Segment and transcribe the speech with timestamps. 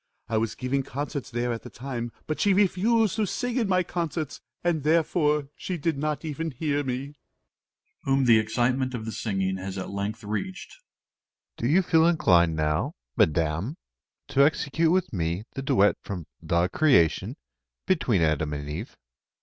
[0.27, 3.83] I was giving concerts there at the time; but she refused to sing in my
[3.83, 6.93] concerts, and therefore she did not even hear me.
[6.97, 7.03] MR.
[7.05, 7.13] SILVER
[8.05, 10.73] (whom the excitement of the singing has at length reached).
[11.55, 13.77] Do you feel inclined now, Madam,
[14.29, 17.35] to execute with me the duet from "The Creation,"
[17.85, 18.97] between Adam and Eve?